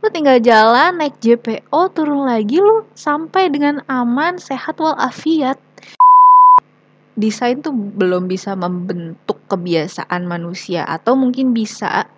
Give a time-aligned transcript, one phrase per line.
[0.00, 5.58] Lu tinggal jalan, naik JPO, turun lagi lu sampai dengan aman, sehat walafiat.
[7.18, 12.08] Desain tuh belum bisa membentuk kebiasaan manusia atau mungkin bisa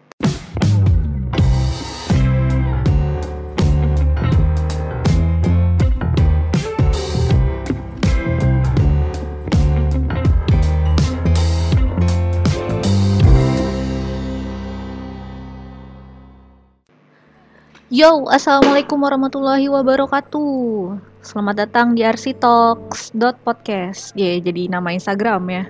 [18.03, 20.99] Yo, assalamualaikum warahmatullahi wabarakatuh.
[21.23, 22.03] Selamat datang di
[22.35, 23.15] Talks
[23.47, 24.11] podcast.
[24.19, 25.65] Ya, jadi nama Instagram ya.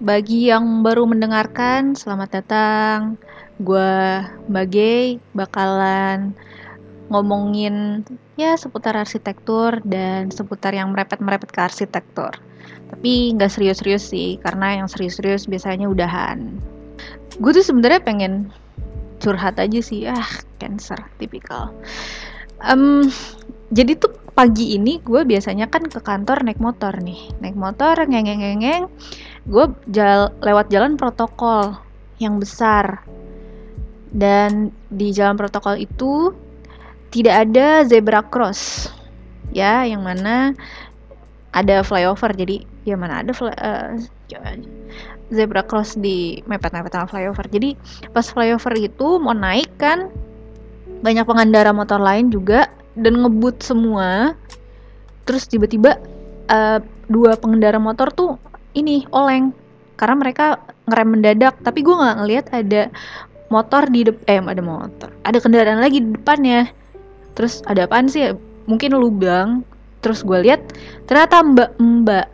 [0.00, 3.20] Bagi yang baru mendengarkan, selamat datang.
[3.60, 4.72] Gue Mbak
[5.36, 6.32] bakalan
[7.12, 8.08] ngomongin
[8.40, 12.32] ya seputar arsitektur dan seputar yang merepet-merepet ke arsitektur.
[12.88, 16.56] Tapi nggak serius-serius sih, karena yang serius-serius biasanya udahan.
[17.36, 18.48] Gue tuh sebenarnya pengen
[19.22, 20.04] curhat aja sih.
[20.10, 20.26] Ah
[20.58, 21.70] cancer tipikal
[22.66, 23.06] um,
[23.72, 27.28] jadi tuh pagi ini gue biasanya kan ke kantor naik motor nih.
[27.40, 28.84] Naik motor ngeng ngeng ngeng
[29.48, 31.76] gue jal lewat jalan protokol
[32.22, 33.02] yang besar.
[34.12, 36.36] Dan di jalan protokol itu
[37.12, 38.92] tidak ada zebra cross.
[39.52, 40.52] Ya yang mana
[41.52, 42.32] ada flyover.
[42.32, 43.94] Jadi ya mana ada uh,
[45.30, 47.46] zebra cross di mepet-mepet sama flyover.
[47.48, 47.78] Jadi
[48.10, 50.10] pas flyover itu mau naik kan
[51.02, 54.36] banyak pengendara motor lain juga dan ngebut semua.
[55.24, 55.98] Terus tiba-tiba
[56.50, 58.36] uh, dua pengendara motor tuh
[58.74, 59.54] ini oleng
[59.96, 60.46] karena mereka
[60.90, 61.54] ngerem mendadak.
[61.62, 62.82] Tapi gue nggak ngelihat ada
[63.52, 66.72] motor di depan eh ada motor ada kendaraan lagi di depannya
[67.36, 68.32] terus ada apaan sih
[68.64, 69.60] mungkin lubang
[70.00, 70.64] terus gue lihat
[71.04, 72.26] ternyata mbak mbak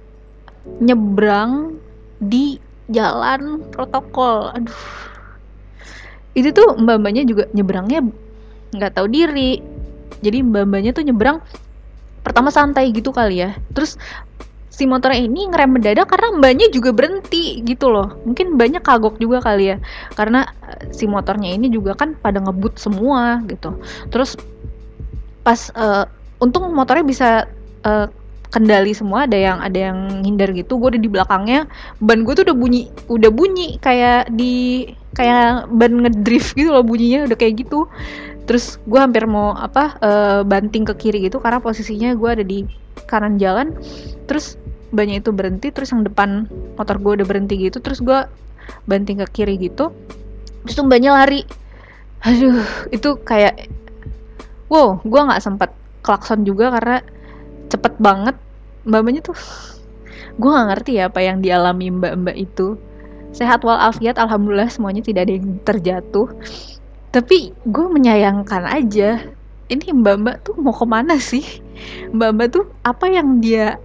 [0.78, 1.76] nyebrang
[2.22, 4.52] di jalan protokol.
[4.54, 4.82] Aduh.
[6.36, 8.06] Itu tuh mbak-mbaknya juga nyebrangnya
[8.74, 9.60] nggak tahu diri.
[10.22, 11.38] Jadi mbak-mbaknya tuh nyebrang
[12.22, 13.56] pertama santai gitu kali ya.
[13.74, 13.98] Terus
[14.68, 18.14] si motor ini ngerem mendadak karena mbaknya juga berhenti gitu loh.
[18.22, 19.76] Mungkin banyak kagok juga kali ya.
[20.14, 23.74] Karena eh, si motornya ini juga kan pada ngebut semua gitu.
[24.14, 24.38] Terus
[25.42, 26.04] pas uh,
[26.44, 27.28] untung motornya bisa
[27.88, 28.06] uh,
[28.48, 31.68] kendali semua ada yang ada yang hindar gitu gue udah di belakangnya.
[32.00, 37.28] Ban gue tuh udah bunyi udah bunyi kayak di kayak ban ngedrift gitu loh bunyinya
[37.28, 37.88] udah kayak gitu.
[38.48, 42.64] Terus gue hampir mau apa uh, banting ke kiri gitu karena posisinya gue ada di
[43.04, 43.76] kanan jalan.
[44.24, 44.56] Terus
[44.88, 46.48] banyak itu berhenti terus yang depan
[46.80, 48.24] motor gue udah berhenti gitu terus gue
[48.88, 49.92] banting ke kiri gitu.
[50.64, 51.40] Terus tuh banyak lari.
[52.24, 53.68] Aduh itu kayak
[54.72, 57.04] wow gue nggak sempat klakson juga karena
[57.68, 58.36] cepet banget.
[58.88, 59.38] Mbak-mbaknya tuh
[60.38, 62.76] gue gak ngerti ya apa yang dialami mbak-mbak itu.
[63.32, 66.28] Sehat walafiat alhamdulillah semuanya tidak ada yang terjatuh.
[67.12, 69.22] Tapi gue menyayangkan aja
[69.68, 71.44] ini mbak-mbak tuh mau ke mana sih?
[72.12, 73.76] Mbak-mbak tuh apa yang dia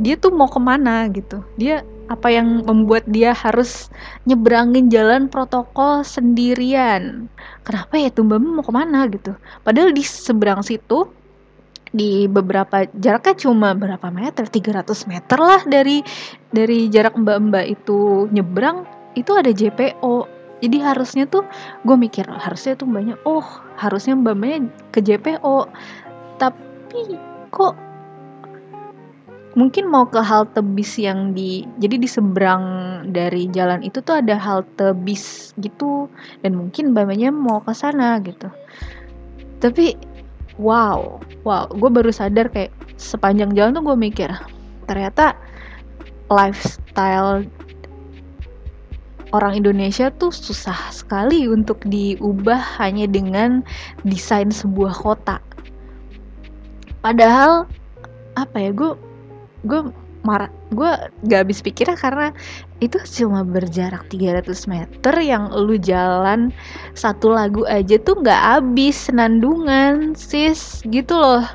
[0.00, 1.44] dia tuh mau ke mana gitu?
[1.60, 3.88] Dia apa yang membuat dia harus
[4.24, 7.28] nyebrangin jalan protokol sendirian?
[7.64, 9.36] Kenapa ya tuh mbak mau ke mana gitu?
[9.64, 11.08] Padahal di seberang situ
[11.92, 14.48] di beberapa jaraknya cuma berapa meter?
[14.48, 16.00] 300 meter lah dari
[16.50, 20.24] dari jarak mbak-mbak itu nyebrang itu ada JPO
[20.64, 21.44] jadi harusnya tuh
[21.84, 23.44] gue mikir harusnya tuh banyak oh
[23.76, 25.68] harusnya mbak-mbaknya ke JPO
[26.40, 27.20] tapi
[27.52, 27.76] kok
[29.52, 32.64] mungkin mau ke halte bis yang di jadi di seberang
[33.12, 36.08] dari jalan itu tuh ada halte bis gitu.
[36.40, 38.48] Dan mungkin mbak-mbaknya mau ke sana gitu.
[39.60, 39.94] Tapi
[40.60, 44.30] wow wow gue baru sadar kayak sepanjang jalan tuh gue mikir
[44.88, 45.36] ternyata
[46.32, 47.44] lifestyle
[49.32, 53.64] orang Indonesia tuh susah sekali untuk diubah hanya dengan
[54.04, 55.40] desain sebuah kota.
[57.00, 57.66] Padahal
[58.36, 58.92] apa ya gue
[59.66, 59.80] gue
[60.22, 60.90] marah gue
[61.26, 62.30] gak habis pikirnya karena
[62.82, 66.50] itu cuma berjarak 300 meter yang lu jalan
[66.98, 70.82] satu lagu aja tuh gak habis senandungan sis.
[70.90, 71.46] Gitu loh.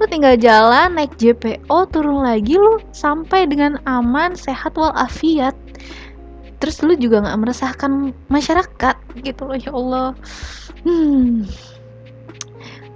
[0.00, 5.52] Lu tinggal jalan naik JPO turun lagi lu sampai dengan aman sehat walafiat.
[6.64, 8.96] Terus lu juga nggak meresahkan masyarakat.
[9.20, 10.08] Gitu loh ya Allah.
[10.88, 11.44] Hmm.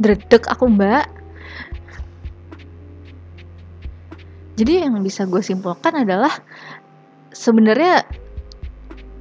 [0.01, 1.05] Dredek aku mbak.
[4.55, 6.31] Jadi yang bisa gue simpulkan adalah
[7.35, 8.07] sebenarnya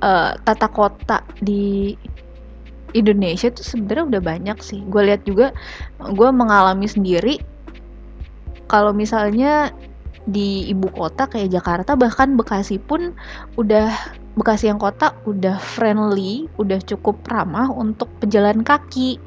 [0.05, 1.97] uh, tata kota di
[2.93, 5.49] Indonesia tuh sebenarnya udah banyak sih gue lihat juga
[5.97, 7.41] gue mengalami sendiri
[8.69, 9.73] kalau misalnya
[10.23, 13.11] di ibu kota kayak Jakarta bahkan Bekasi pun
[13.59, 13.91] udah
[14.33, 19.21] Bekasi yang kota udah friendly, udah cukup ramah untuk pejalan kaki.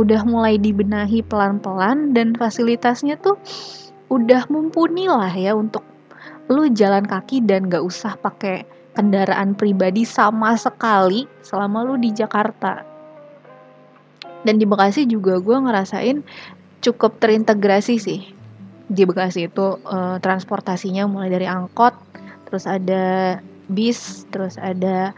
[0.00, 3.36] Udah mulai dibenahi pelan-pelan dan fasilitasnya tuh
[4.08, 5.84] udah mumpuni lah ya untuk
[6.46, 8.62] lu jalan kaki dan gak usah pakai
[8.96, 12.80] kendaraan pribadi sama sekali selama lu di Jakarta.
[14.46, 16.22] Dan di Bekasi juga gue ngerasain
[16.80, 18.20] cukup terintegrasi sih.
[18.86, 21.92] Di Bekasi itu uh, transportasinya mulai dari angkot,
[22.46, 25.10] terus ada bis, terus ada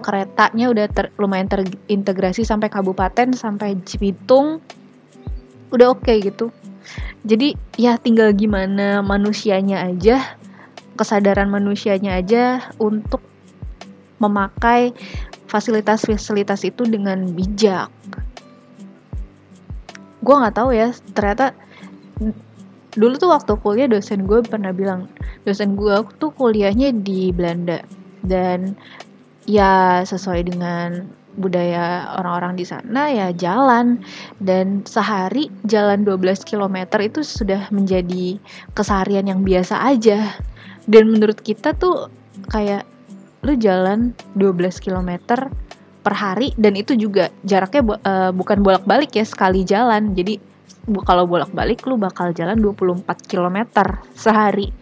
[0.00, 4.62] keretanya udah ter, lumayan terintegrasi sampai kabupaten, sampai Cibitung.
[5.74, 6.54] Udah oke okay gitu.
[7.24, 10.40] Jadi ya tinggal gimana manusianya aja
[11.00, 13.24] kesadaran manusianya aja untuk
[14.20, 14.92] memakai
[15.48, 17.88] fasilitas-fasilitas itu dengan bijak.
[20.20, 21.56] Gue nggak tahu ya, ternyata
[22.92, 25.08] dulu tuh waktu kuliah dosen gue pernah bilang
[25.48, 27.80] dosen gue tuh kuliahnya di Belanda
[28.20, 28.76] dan
[29.48, 34.02] ya sesuai dengan budaya orang-orang di sana ya jalan.
[34.40, 38.38] Dan sehari jalan 12 km itu sudah menjadi
[38.74, 40.38] keseharian yang biasa aja.
[40.88, 42.10] Dan menurut kita tuh
[42.50, 42.88] kayak
[43.40, 45.10] lu jalan 12 km
[46.00, 50.16] per hari dan itu juga jaraknya uh, bukan bolak-balik ya sekali jalan.
[50.16, 50.40] Jadi
[51.04, 53.58] kalau bolak-balik lu bakal jalan 24 km
[54.16, 54.72] sehari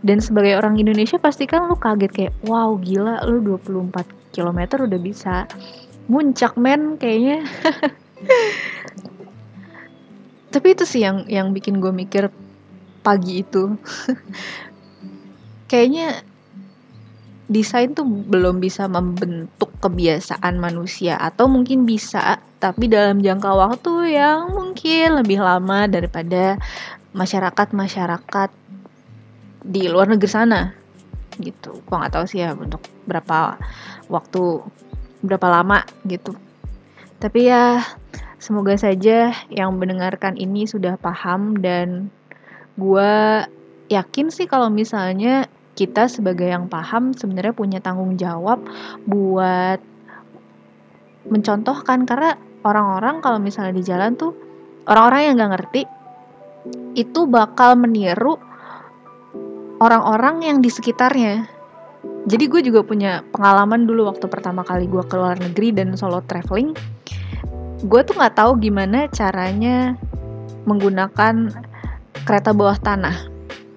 [0.00, 5.00] dan sebagai orang Indonesia pasti kan lu kaget kayak wow gila lu 24 km udah
[5.00, 5.44] bisa
[6.10, 7.44] muncak men kayaknya.
[10.54, 12.26] Tapi itu sih yang yang bikin gue mikir
[13.06, 13.78] pagi itu.
[15.70, 16.26] Kayaknya
[17.46, 24.54] desain tuh belum bisa membentuk kebiasaan manusia atau mungkin bisa tapi dalam jangka waktu yang
[24.54, 26.58] mungkin lebih lama daripada
[27.10, 28.50] masyarakat-masyarakat
[29.60, 30.60] di luar negeri sana.
[31.36, 31.84] Gitu.
[31.88, 33.56] Gua nggak tahu sih ya untuk berapa
[34.08, 34.42] waktu
[35.20, 36.36] berapa lama gitu.
[37.20, 37.84] Tapi ya
[38.40, 42.08] semoga saja yang mendengarkan ini sudah paham dan
[42.80, 43.12] gue
[43.92, 45.44] yakin sih kalau misalnya
[45.76, 48.64] kita sebagai yang paham sebenarnya punya tanggung jawab
[49.04, 49.80] buat
[51.28, 52.08] mencontohkan.
[52.08, 54.32] Karena orang-orang kalau misalnya di jalan tuh
[54.88, 55.82] orang-orang yang nggak ngerti
[56.96, 58.40] itu bakal meniru
[59.80, 61.48] orang-orang yang di sekitarnya.
[62.28, 66.20] Jadi gue juga punya pengalaman dulu waktu pertama kali gue ke luar negeri dan solo
[66.28, 66.76] traveling.
[67.84, 69.96] Gue tuh nggak tahu gimana caranya
[70.68, 71.48] menggunakan
[72.28, 73.30] kereta bawah tanah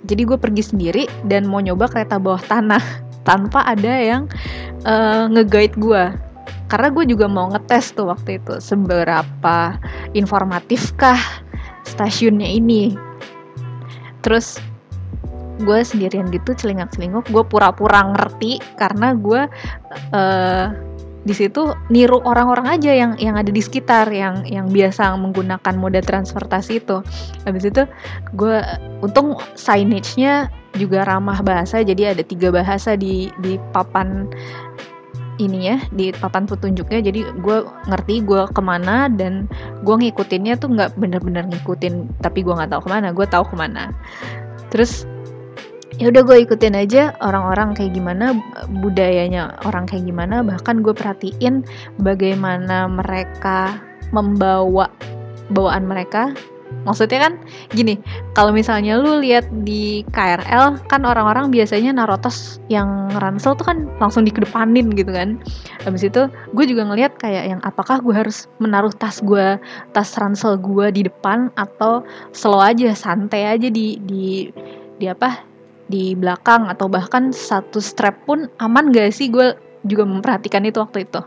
[0.03, 2.83] jadi gue pergi sendiri dan mau nyoba kereta bawah tanah
[3.27, 4.23] tanpa ada yang
[4.83, 6.03] uh, nge-guide gue
[6.67, 9.77] karena gue juga mau ngetes tuh waktu itu seberapa
[10.17, 11.19] informatifkah
[11.87, 12.95] stasiunnya ini
[14.23, 14.59] terus
[15.61, 19.45] gue sendirian gitu celingak-celinguk gue pura-pura ngerti karena gue
[20.15, 20.67] uh,
[21.23, 26.03] di situ niru orang-orang aja yang yang ada di sekitar yang yang biasa menggunakan moda
[26.03, 26.99] transportasi itu.
[27.47, 27.87] Habis itu
[28.35, 28.59] gue
[28.99, 34.27] untung signage-nya juga ramah bahasa jadi ada tiga bahasa di di papan
[35.39, 36.99] ini ya di papan petunjuknya.
[36.99, 37.57] Jadi gue
[37.87, 39.47] ngerti gue ke mana dan
[39.87, 43.55] gue ngikutinnya tuh nggak bener-bener ngikutin tapi gue nggak tahu ke mana gue tahu ke
[43.55, 43.95] mana.
[44.75, 45.07] Terus
[46.01, 48.33] ya udah gue ikutin aja orang-orang kayak gimana
[48.81, 50.41] budayanya orang kayak gimana.
[50.41, 51.65] Bahkan gue perhatiin
[52.01, 53.77] bagaimana mereka
[54.13, 54.89] membawa
[55.53, 56.33] bawaan mereka.
[56.89, 57.33] Maksudnya kan
[57.69, 58.01] gini
[58.33, 63.85] kalau misalnya lu lihat di KRL kan orang-orang biasanya naruh tas yang ransel tuh kan
[64.01, 65.37] langsung dikedepanin gitu kan.
[65.85, 66.25] Habis itu
[66.57, 69.61] gue juga ngelihat kayak yang apakah gue harus menaruh tas gue
[69.93, 72.01] tas ransel gue di depan atau
[72.33, 74.49] slow aja santai aja di di
[74.97, 75.52] di apa
[75.91, 79.27] di belakang atau bahkan satu strap pun aman gak sih?
[79.27, 81.21] Gue juga memperhatikan itu waktu itu.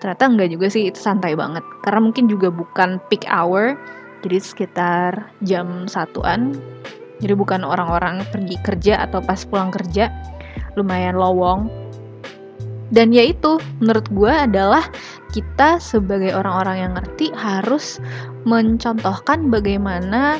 [0.00, 1.64] Ternyata enggak juga sih itu santai banget.
[1.82, 3.76] Karena mungkin juga bukan peak hour
[4.24, 5.12] jadi sekitar
[5.44, 6.56] jam satuan.
[7.24, 10.12] Jadi bukan orang-orang pergi kerja atau pas pulang kerja
[10.76, 11.72] lumayan lowong.
[12.92, 14.86] Dan ya itu menurut gue adalah
[15.34, 17.98] kita sebagai orang-orang yang ngerti harus
[18.46, 20.38] mencontohkan bagaimana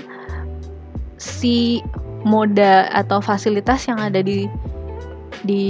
[1.18, 1.82] si
[2.26, 4.50] moda atau fasilitas yang ada di
[5.46, 5.64] di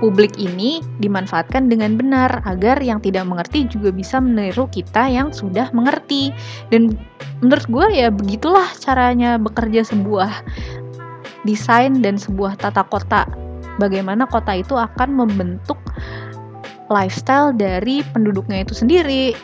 [0.00, 5.68] publik ini dimanfaatkan dengan benar agar yang tidak mengerti juga bisa meniru kita yang sudah
[5.76, 6.32] mengerti.
[6.72, 6.96] Dan
[7.44, 10.32] menurut gue ya begitulah caranya bekerja sebuah
[11.44, 13.28] desain dan sebuah tata kota.
[13.76, 15.76] Bagaimana kota itu akan membentuk
[16.88, 19.36] lifestyle dari penduduknya itu sendiri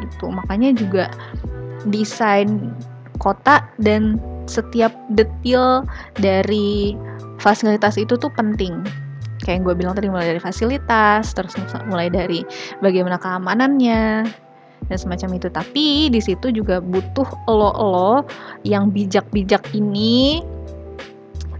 [0.00, 0.32] gitu.
[0.32, 1.12] Makanya juga
[1.84, 2.72] desain
[3.20, 4.16] kota dan
[4.48, 5.84] setiap detil
[6.18, 6.96] dari
[7.38, 8.82] fasilitas itu tuh penting
[9.44, 11.54] kayak yang gue bilang tadi mulai dari fasilitas terus
[11.86, 12.42] mulai dari
[12.82, 14.26] bagaimana keamanannya
[14.88, 18.26] dan semacam itu tapi di situ juga butuh lo-lo
[18.66, 20.42] yang bijak-bijak ini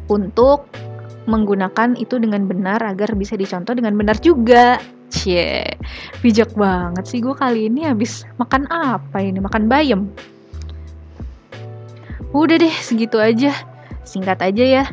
[0.09, 0.66] untuk
[1.28, 5.64] menggunakan itu dengan benar agar bisa dicontoh dengan benar juga Cie,
[6.21, 9.40] bijak banget sih gue kali ini habis makan apa ini?
[9.40, 10.12] Makan bayam.
[12.33, 13.53] Udah deh, segitu aja.
[14.05, 14.85] Singkat aja ya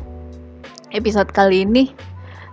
[0.96, 1.92] episode kali ini.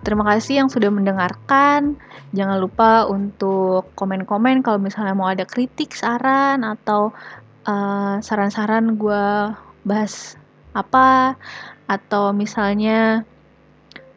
[0.02, 1.94] Terima kasih yang sudah mendengarkan.
[2.34, 7.14] Jangan lupa untuk komen-komen kalau misalnya mau ada kritik, saran, atau
[7.70, 9.54] uh, saran-saran gue
[9.86, 10.34] bahas
[10.74, 11.38] apa.
[11.86, 13.22] Atau misalnya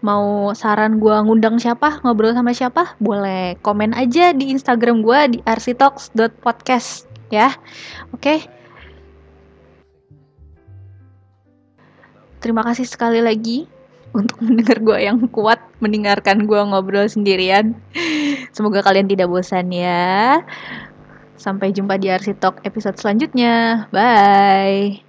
[0.02, 5.40] mau saran gue ngundang siapa, ngobrol sama siapa, boleh komen aja di Instagram gue di
[5.46, 7.54] arsitalks.podcast ya.
[8.10, 8.42] Oke.
[8.42, 8.65] Okay?
[12.46, 13.66] Terima kasih sekali lagi
[14.14, 17.74] untuk mendengar gue yang kuat, mendengarkan gue ngobrol sendirian.
[18.54, 20.46] Semoga kalian tidak bosan ya.
[21.42, 23.90] Sampai jumpa di RC Talk episode selanjutnya.
[23.90, 25.02] Bye.